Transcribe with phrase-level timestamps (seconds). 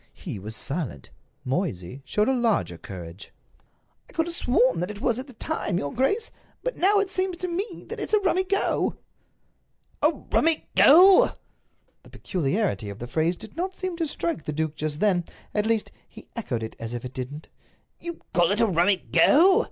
[0.15, 1.11] He was silent.
[1.45, 3.31] Moysey showed a larger courage.
[4.09, 6.31] "I could have sworn that it was at the time, your grace.
[6.63, 8.97] But now it seems to me that it's a rummy go."
[10.01, 11.33] "A rummy go!"
[12.01, 15.91] The peculiarity of the phrase did not seem to strike the duke just then—at least,
[16.09, 17.49] he echoed it as if it didn't.
[17.99, 19.59] "You call it a rummy go!